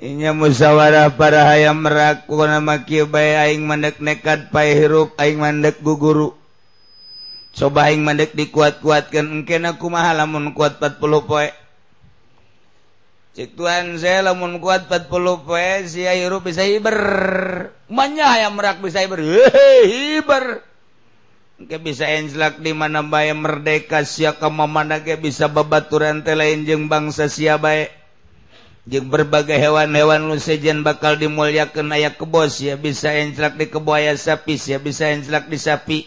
[0.00, 2.24] Inya musyawarah para hayam merak.
[2.24, 6.32] Kuna maki bae aing mandek nekat pae hirup aing mandek guguru.
[7.52, 9.28] Coba aing mandek dikuat-kuatkan.
[9.28, 11.52] Engken aku mah lamun kuat 40 poe.
[13.30, 16.98] cek tuan saya lamun kuat 40 poe si hirup bisa hiber.
[17.86, 19.22] Manya yang merak bisa hiber.
[19.22, 20.66] hiber.
[21.60, 24.50] Ke bisa enjlak di mana bae merdeka sia ka
[25.04, 27.92] ke bisa babaturan teh lain jeung bangsa sia bae.
[28.90, 34.82] Berbagai hewan-hewan lu sejen bakal dimuliakan aya kebos ya bisa enjlak di kebuaya sapi ya
[34.82, 35.98] bisa enjlak di sapi.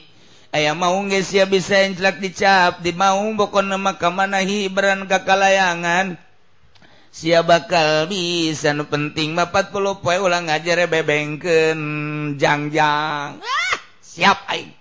[0.52, 6.33] Ayah mau nggih ya bisa enjlak di cap, di mau pokok maka mana hiberan kakalayangan.
[7.14, 11.78] si bakal bisa nu penting mapat puluh poe ulang ngajar bebengken
[12.42, 13.38] jangjang.
[13.38, 14.74] Ah, siap aing.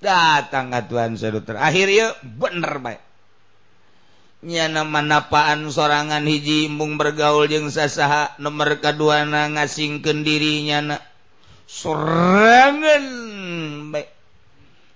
[0.00, 3.00] Datang atuhan sedu terakhir ya bener baik
[4.46, 11.02] nyana manapaan sorangan hiji embung bergaul jeung sasaha nomor kedua na ngasingken diri nyana.
[11.66, 13.04] Sorangan
[13.90, 14.08] baik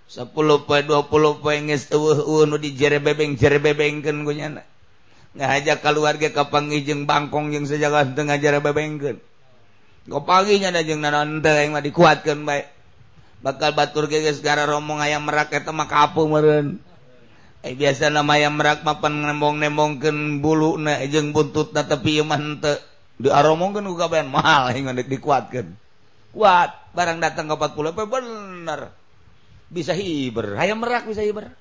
[0.06, 4.62] sepuluh poe dua puluh poe geus eueuh uh, nu dijere bebeng jere bebengken ku nyana.
[5.36, 9.18] ngajak keluarga kapangi jeung bangkong yang sejagat tengah ngajar babengkeun
[10.10, 11.04] kok paginya ada jeng
[11.44, 12.66] teu yang mah dikuatkeun bae
[13.40, 16.82] bakal batur geus gara romong ayam merak eta mah kapu meren
[17.60, 22.76] eh biasa nama ayam merak mapan nembong-nembongkeun buluna jeung buntutna tepi ieu mah henteu.
[23.20, 25.76] Diaromongkeun ku kabehan mahal yang mah dikuatkeun.
[26.32, 28.80] Kuat barang datang ke 40 apa bener?
[29.68, 31.52] Bisa hiber ayam merak bisa hiber.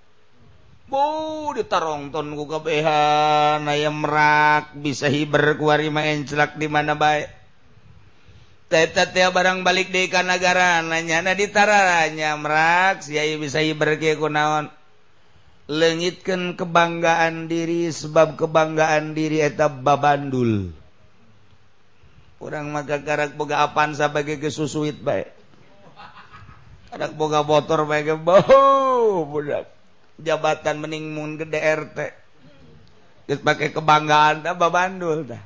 [0.89, 7.29] Bu ditarongton ku kebehan aya merak bisa hiber kuari main celak di mana baik.
[8.73, 14.73] Teta tia barang balik di negara nanya na ditaranya merak si bisa hiber ke kunaon.
[15.69, 20.73] Lengitkan kebanggaan diri sebab kebanggaan diri eta babandul.
[22.41, 25.29] Orang maka karak boga apan sebagai kesusuit baik.
[26.89, 28.41] Karak boga motor baik boh
[29.29, 29.78] budak.
[30.23, 31.97] jabatan meningmun ke DRT
[33.29, 35.43] terus pakai kebanggaan apa bandul dah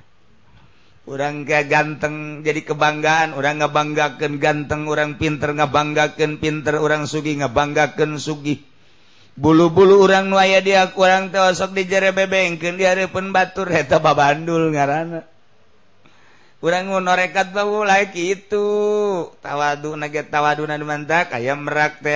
[1.03, 8.15] orang kayak ganteng jadi kebanggaan orang ngebanggakan ganteng orang pinter ngebanggakan pinter orang sugi ngebanggakan
[8.15, 8.63] sugi
[9.35, 14.71] bulu-bulu orang nuaya dia kurang teosok di jere bebengkeun di hari pun batur eta babandul
[14.71, 15.33] ngarana
[16.63, 18.63] kurang ngonorekat bae lagi itu.
[19.43, 22.15] Tawadu naget tawadu tawaduna mantak ayam merak teh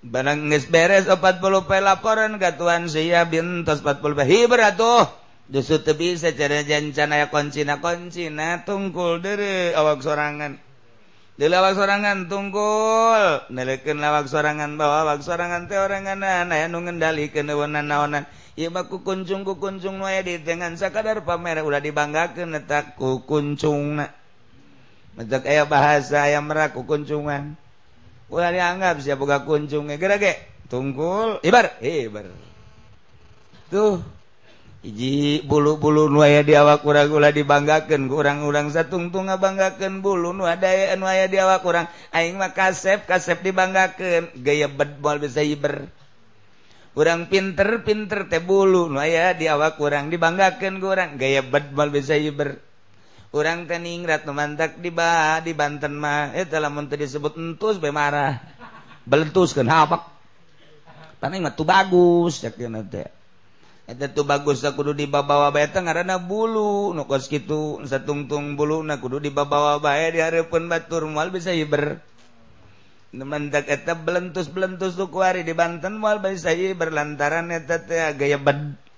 [0.00, 1.20] barang beres 40
[1.68, 5.04] pe laporan ka tuan saya bintos 40 hibratuh
[5.50, 10.56] justru bisa cara jancana aya koncina koncina tungkul dari awak sorangan.
[11.40, 13.48] Di lawak sorangan tungkul.
[13.50, 18.24] Nelekin lawak sorangan bawa awak sorangan teh orangan ya nu ngendalikeun eueunan naonan
[18.54, 21.66] ieu mah kukuncung kukuncung wae di tengan sakadar pamer.
[21.66, 24.12] Ulah dibanggakeun eta ku kukuncungna
[25.18, 27.58] Mentak aya bahasa aya merak kukuncungan
[28.30, 30.38] ulah dianggap siapa boga kuncung gerage
[30.70, 31.76] tunggul ibar.
[31.82, 32.30] Eh, ibar.
[33.68, 33.98] Tuh
[34.80, 40.30] iji bulu-bulu nuaya diawak kurang gula dibanggakan kurang-urang satungtung ngabanggakan bulu.
[40.30, 45.90] Nu ada nuaya diawak kurang aing mah kasep kasep dibanggakan gaya bed bisa ibar
[46.94, 48.86] kurang pinter pinter teh bulu.
[48.86, 52.62] Nuaya diawak kurang dibanggakan kurang gaya bed bisa ibar
[53.30, 56.34] orang tening ratu mantak diba di Banten mah.
[56.34, 58.38] Eh dalam untuk disebut entus be marah.
[59.06, 60.10] Belentus kan hapak
[61.20, 63.04] paling mah tuh bagus yakin teh.
[63.04, 63.08] Eh,
[63.92, 66.96] eta tuh bagus kudu dibabawa bae teh ngaranna bulu.
[66.96, 72.00] Nu kos kitu satungtung bulu na kudu dibabawa bae di hareupeun batur moal bisa iber
[73.10, 78.38] Nemendak eta eh, belentus-belentus tuh kuari di Banten moal bisa iber lantaran eta teh gaya
[78.38, 78.89] bed.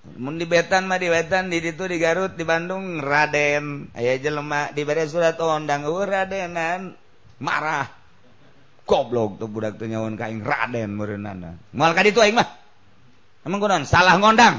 [0.00, 3.92] di Betan mah di Wetan di itu di Garut di Bandung Raden.
[3.92, 6.96] Aya jelemak di bad surat ondang oh, Radenan
[7.40, 7.88] marah.
[8.88, 12.48] Goblok tuh budak tuh nyawan kain Raden merenana moal ka ditu aing mah.
[13.46, 13.84] Emang kunaon?
[13.86, 14.58] Salah ngondang.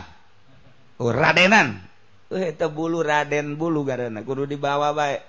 [1.02, 1.84] Oh Radenan
[2.32, 5.20] eh uh, bulu Raden bulu garana kudu dibawa bae.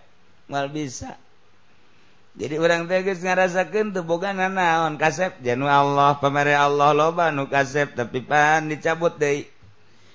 [0.47, 1.19] Moal bisa.
[2.33, 5.43] Jadi orang teges ngarasakan tuh boga nanaon kasep.
[5.43, 9.45] Janu Allah pamere Allah loba nu kasep tapi pan dicabut deh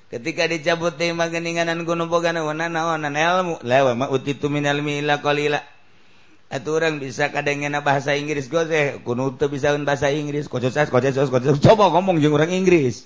[0.07, 3.55] ketika dicabut teh mageninganan gunung boga naonan naonan ilmu.
[3.63, 5.63] Lewa ma utitu minal mila qalila.
[6.47, 10.47] Atuh orang bisa kadengena bahasa Inggris goze kuno teu bisa bahasa Inggris.
[10.47, 13.03] Kocosas kocosas kocosas coba ngomong jeung urang Inggris.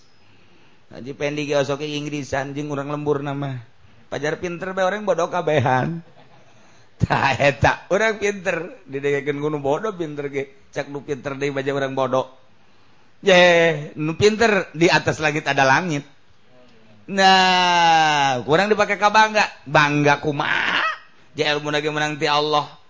[0.93, 3.57] Haji Pendi ge osoke Inggrisan jeung urang lembur nama.
[4.13, 6.03] Pajar pinter bae orang bodoh kabehan.
[7.01, 7.87] Tah eta.
[7.89, 8.83] Urang pinter.
[8.85, 10.67] Didegekeun gunung bodoh pinter ge.
[10.69, 12.27] Cak nu pinter deui baja urang bodoh.
[13.23, 14.69] Ye nu pinter.
[14.75, 16.05] Di atas langit ada langit.
[17.09, 19.45] Nah, kurang dipakai ka bangga.
[19.65, 20.45] Bangga kuma.
[21.33, 22.81] Ja ilmu lagi menanti Allah.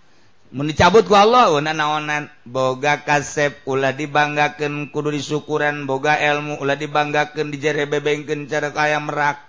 [0.51, 6.75] Menicabut ku Allah oh, unan naonan boga kasep ulah dibanggakeun kudu disukuran boga ilmu ulah
[6.75, 9.39] dibanggakeun dijere bebengkeun cara kaya merak.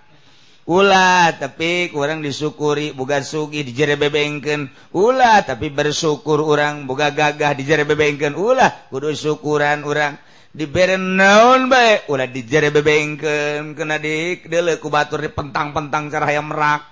[0.63, 4.71] Ulah tapi kurang disyukuri boga sugi dijere bebengkeun.
[4.95, 8.39] Ulah tapi bersyukur orang boga gagah dijere bebengkeun.
[8.39, 10.15] Ulah kudu syukuran orang.
[10.53, 16.45] diber naon baik udah dijere bebengken kena dik dele ku batur di pentang-pentang cara yang
[16.45, 16.85] merak.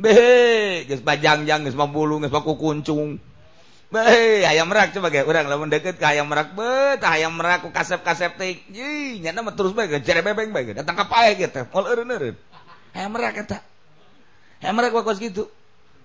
[0.00, 3.20] Behe geus bajangjang geus mambulu geus paku kuncung
[3.88, 7.64] behe ayam merak coba ge urang lamun deket ka ayam merak bet ah, ayam merak
[7.64, 11.48] ku kasep-kasep teh ih nyana mah terus bae jere bebeng bae datang ka pae ge
[11.48, 12.36] teh mol eureun-eureun.
[12.92, 13.64] Hayam merak eta.
[14.60, 15.48] Ayam merak kos gitu.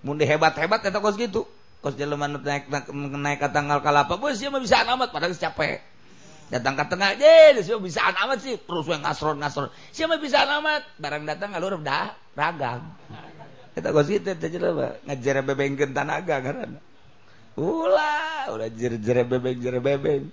[0.00, 1.44] Mun hebat-hebat eta kos gitu.
[1.84, 5.93] Kos jelema naik naik ka tanggal kalapa beuh ieu mah bisa amat padahal capek.
[6.52, 8.56] datang ke tengah je bisa amat sih.
[8.60, 9.68] Terus yang ngasron ngasron.
[9.92, 12.82] Siapa bisa amat barang datang ngalur dah ragang
[13.74, 16.78] kita kos kita aja lah ngajar bebeng tanaga karena
[17.58, 20.30] ulah ulah jer jer bebeng jer bebeng.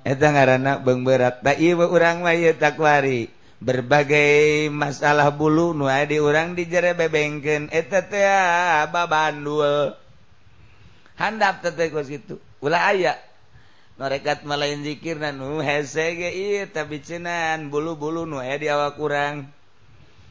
[0.00, 1.44] Eta ngarana beng berat.
[1.44, 3.28] Tak iya orang mah tak wari
[3.60, 9.92] berbagai masalah bulu nu di orang di jere bebengken eta teh ah, babandul
[11.20, 13.20] handap teteh kos itu ulah ayak
[14.00, 15.60] merekakat malain dzikir na nu
[16.72, 19.52] tabian bulu-bulu nu di awak kurang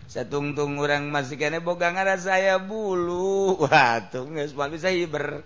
[0.09, 3.53] satungtung orang masih kene boga nga saya bulu.
[3.61, 4.34] Watung
[4.74, 5.45] bisa hiber.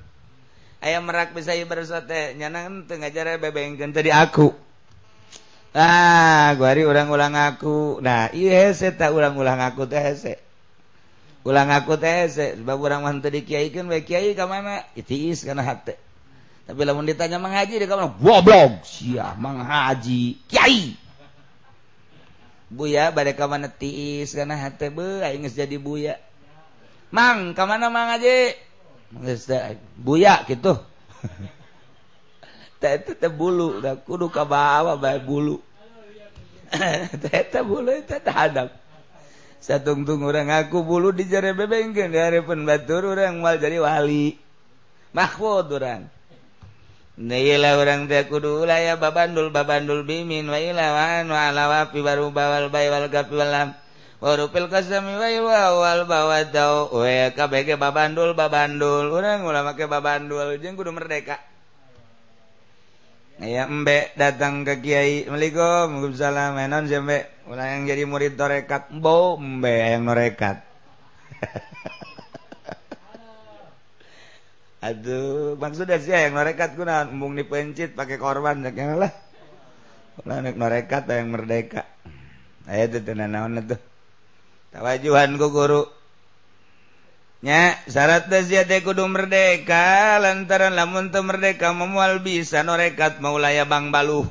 [0.79, 4.55] Ayam merak bisa hiber sote nyanang tengah jara bebengken tadi aku.
[5.75, 7.99] Ah guari orang-ulang aku.
[7.99, 10.39] Nah iya hese tak ulang-ulang aku teh hese.
[11.43, 15.67] Ulang aku teh hese sebab orang mantu di kiai kan baik kiai kemana itis karena
[15.67, 16.12] hati
[16.63, 18.87] tapi lamun ditanya menghaji dia kamu goblok.
[18.87, 20.95] Sia menghaji kiai.
[22.71, 26.17] Buya bade ka mana tiis kana hate be aing geus jadi buya.
[27.11, 28.55] Mang ka mana mang haji
[29.13, 29.45] geus
[29.99, 30.79] buya gitu
[32.83, 35.63] teh itu teh bulu da kudu ka bawa bae bulu.
[37.23, 38.75] Teh teh bulu teh hadap.
[39.63, 44.35] Satungtung orang aku bulu di jare bebengkeun di hareupeun batur urang mal jadi wali.
[45.15, 46.11] Mahfud urang.
[47.13, 52.89] Nila orang dia kudu ulaya babandul babandul bimin wa ilawan wa alawapi baru bawal bay
[52.89, 53.77] wal gapi walam
[54.17, 59.13] warupil kasami wa wal bawadau we kabege babandul babandul.
[59.13, 60.57] Orang ulama ke babandul.
[60.57, 61.37] Jeung kudu merdeka.
[63.37, 66.51] Ya embe datang ke kiai Assalamualaikum Waalaikumsalam.
[66.65, 67.29] Enon si embe?
[67.45, 68.89] Ulah yang jadi murid torekat.
[68.89, 70.65] Mbo embe yang norekat.
[74.83, 79.15] Aduh, maksudnya sih yang norekat kuna embung dipencit pakai korban dak yang lah.
[80.19, 81.87] Ulah nek norekat yang merdeka.
[82.67, 83.79] Aya teh teu naon tuh.
[84.75, 85.87] Tawajuhan ku guru.
[87.47, 93.63] Nya, syarat teh sia teh kudu merdeka lantaran lamun teu merdeka memual bisa norekat maulaya
[93.63, 94.27] bang baluh.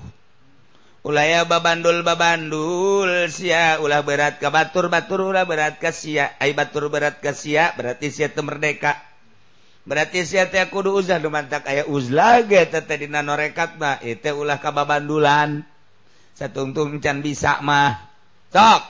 [1.00, 6.92] Ulaya babandul babandul sia ulah berat ka batur batur ulah berat ka sia ai batur
[6.92, 9.11] berat ka sia berarti sia teu merdeka.
[9.82, 10.38] berarti si
[10.70, 13.98] kudu uzah dumantak aya uzlage tete dina norekat mah.
[14.02, 15.66] Itu ulah ka babandulan
[16.36, 18.10] satungtung can bisa mah.
[18.52, 18.82] Sok!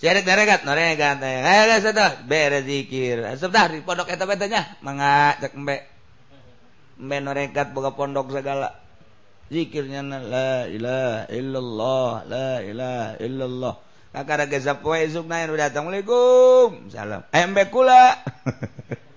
[0.00, 5.84] Syarat norekat norekat ayo guys satu beres zikir sebentar di pondok eta betanya mangacak embe.
[6.96, 8.80] Embe norekat boga pondok segala.
[9.52, 13.74] Zikirnya la ilaha illallah la ilaha illallah.
[14.10, 15.86] Kakara geza poe esuk naen datang.
[15.86, 17.20] Assalamualaikum salam.
[17.30, 18.16] Eh, embe kula.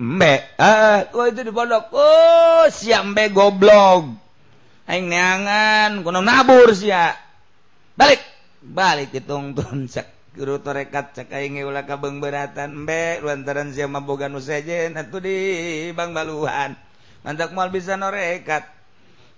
[0.00, 1.52] Mbe ah, itu di.
[1.52, 4.16] Oh, siap mbe goblok.
[4.88, 6.88] Neangan, kuno nabur si
[7.94, 8.24] Balik,
[8.64, 14.40] balik ditungtun cek guru torekat cek aing ulah kabeng beratan mbe lantaran sia maboga nu
[14.40, 15.36] sejen atuh di
[15.92, 16.80] Bang Baluhan.
[17.20, 18.64] Mantak mal bisa norekat.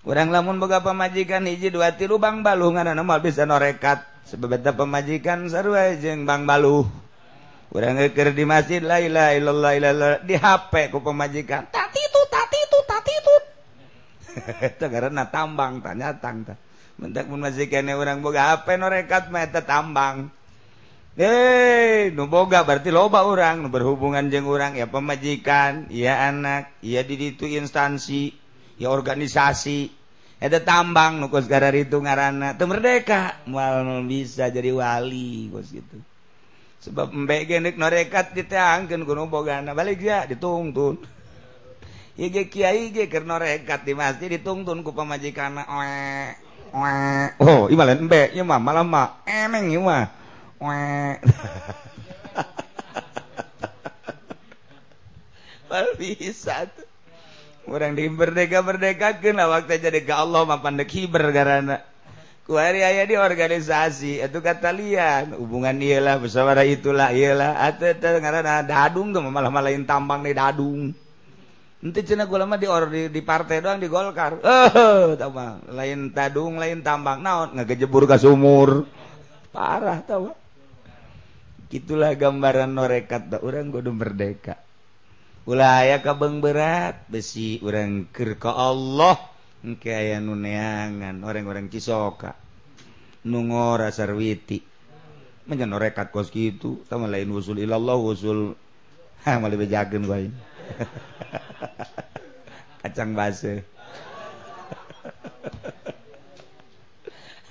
[0.07, 4.07] Kurang lamun boga pemajikan hiji dua tilu Bang Baluh ngarana mal bisa norekat.
[4.31, 6.87] Sebab pemajikan sarua jeung Bang Baluh.
[7.73, 11.73] kurang ngeker di masjid laila ilallah ilallah di HP ku pemajikan.
[11.73, 13.35] Tati itu tati itu tati itu
[14.61, 16.45] itu karena tambang tanya tang
[17.01, 20.29] mentak pun majikannya orang boga HP norekat mah eta tambang.
[21.17, 27.01] Eh nu boga berarti loba orang nu berhubungan jeung orang ya pemajikan ya anak ya
[27.05, 28.37] di itu instansi
[28.77, 29.89] ya organisasi.
[30.37, 33.41] Eta tambang nu gara itu ngarana teu merdeka.
[33.49, 36.12] Moal bisa jadi wali kos gitu.
[36.83, 39.71] sebab mbe genek norekat diteangkan kuno bogana.
[39.71, 40.99] Balik ya ditungtun
[42.13, 46.29] Iye kiai ge keur norekat di masjid ditungtun ku pemajikan oe
[46.77, 47.33] oe.
[47.41, 50.13] Oh ieu mah lain mbe mah malah mah emeng ieu mah.
[50.61, 51.17] Oe.
[55.73, 56.69] Pal bisa
[57.63, 61.81] Orang di diberdeka berdekakeun awak waktu jadi ke Allah mah pandek hiber garana.
[62.53, 64.21] Ku aya di organisasi.
[64.21, 67.57] Itu kata lihat hubungan ialah bersawara itulah ialah
[68.69, 70.93] dadung malah-mala lain tambang nih dadung.
[71.83, 74.39] Cina lama di or di partai doang di Golkar.
[74.45, 75.17] Eh
[75.73, 77.25] lain tadung lain tambang.
[77.25, 77.57] Naon?
[77.57, 78.85] Ngejebur ke sumur.
[79.49, 80.37] Parah tahu
[81.73, 84.61] gitulah gambaran norekat orang kudu merdeka.
[85.49, 87.09] Ulah aya kabeng berat.
[87.09, 89.32] Besi orang ker ke Allah
[89.63, 92.35] aya nuneangan orang-orang cisoka.
[93.23, 94.59] Nungora sarwiti.
[95.47, 96.83] Menjan rekat kos gitu.
[96.91, 98.59] Sama lain usul ilallah usul
[99.23, 100.19] ha malah bejakeun gua
[102.83, 103.63] kacang base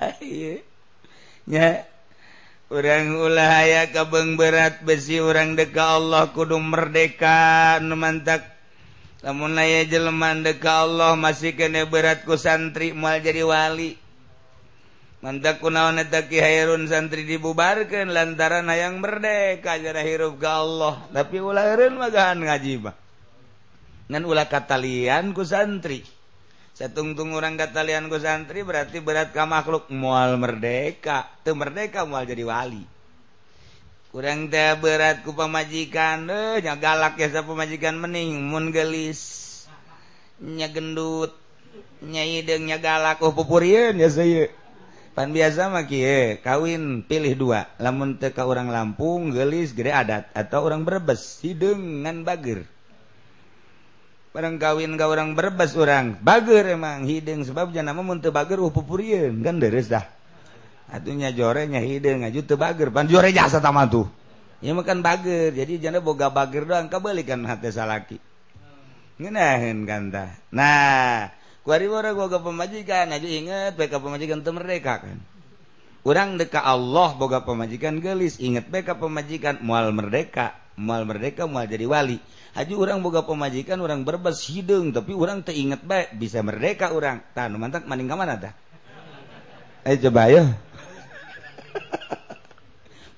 [1.48, 1.88] ya.
[2.72, 8.48] Orang ulah aya kabeng berat besi orang deka Allah kudu merdeka numantak
[9.22, 13.94] namun aya jelman deka Allah masih kene beratku santri mal jadi wali.
[15.22, 21.06] Mantak kunaon eta Ki Hairun santri dibubarkeun lantaran hayang merdeka jara hirup ka Allah.
[21.14, 22.98] Tapi ulah eureun magahan ngaji mah.
[24.10, 26.02] Ulah katalian ku santri.
[26.74, 31.30] Satungtung orang katalian ku santri berarti berat ka makhluk mual merdeka.
[31.46, 32.82] Tuh merdeka mual jadi wali.
[34.12, 38.44] kurang teh beratku pemajikan ehnya galak ya pemajikan mening.
[38.44, 41.32] Mun gelisnya gendut.
[42.04, 43.24] Nyaidengnya galak.
[43.24, 44.52] Oh pupurian ya saya
[45.16, 47.72] pan biasa makie eh, kawin pilih dua.
[47.80, 50.28] Lamun teka orang Lampung gelis gede adat.
[50.36, 52.68] Atau orang berbes ngan bager.
[54.32, 58.60] Barang kawin ke orang berbes orang bager emang hidung sebab jangan nama mun teu bager
[58.60, 60.21] oh pupurian kan deres dah.
[60.92, 62.92] atunya jorenya hide ngaju teu bager.
[62.92, 64.06] Pan jore jasa tama tuh.
[64.62, 68.18] Ya makan bager jadi janda boga bager doang kabalikan hati salaki.
[69.18, 70.30] Ngenahin kan tah.
[70.54, 71.32] Nah
[71.66, 75.18] kuari orang boga pemajikan aja inget beka pemajikan teu mereka kan.
[76.06, 81.88] Orang deka Allah boga pemajikan gelis inget beka pemajikan mual merdeka mual merdeka mual jadi
[81.88, 82.22] wali.
[82.52, 87.48] Haji orang boga pemajikan orang berbes hidung tapi orang teu baik bisa merdeka orang tah
[87.48, 88.54] nu mantak maning ka mana tah?
[89.82, 90.46] Eh coba ya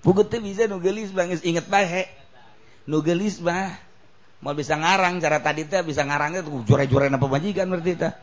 [0.04, 2.12] bisa nugelis bangis inget baik
[2.86, 3.80] nugelis mah
[4.44, 8.14] mau bisa ngarang cara tadi teh bisa ngarangnya tuh jure jure apa majikan berarti teh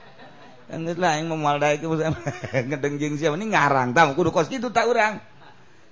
[0.70, 1.82] Enggak lah yang memual daik
[2.70, 5.18] ngedengjing siapa ini ngarang tahu kudu kos gitu tak orang.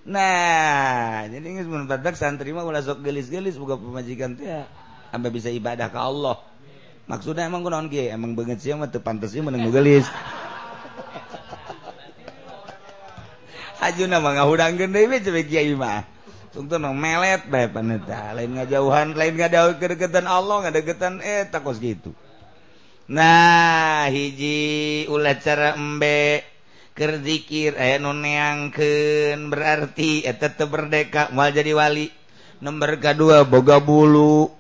[0.07, 4.47] Nah, jadi geus mun badak santri mah ulah sok gelis-gelis buka pemajikan teh
[5.11, 6.39] sampai bisa ibadah ke Allah.
[7.11, 10.07] Maksudnya emang kunaon ge, emang banget sih mah teu pantes ieu meneng gelis.
[13.79, 16.03] Hajuna mah ngahurangkeun deui we ceuk kiai mah.
[16.51, 22.11] Tungtun mah melet bae paneta, lain ngajauhan, lain ngadauh kedeketan Allah, ngadeketan eh takos gitu.
[23.09, 26.43] Nah, hiji ulah cara embe
[26.99, 32.11] keur aya eh, nu neangkeun berarti eh, eta teu berdeka moal jadi wali.
[32.59, 34.58] Nomor kedua boga bulu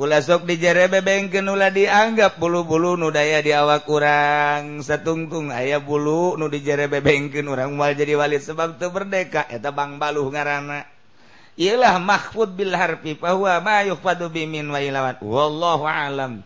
[0.00, 6.48] Ula sok dijerebe bengken nula dianggap bulu-bulu nudaya di awak kurang setungtung aya bulu nu
[6.48, 9.44] dijerebe bengken orang mual jadi wali sebab tuh berdeka.
[9.52, 10.88] Eta bang baluh ngarana.
[11.60, 16.40] Ialah mahfud bil harfi bahwa ma yuqadu bimin wa ilawat wallahu alam.